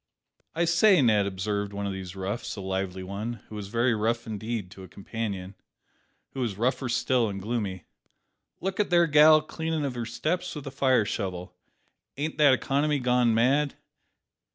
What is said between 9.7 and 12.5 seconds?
of her steps with a fire shovel! Ain't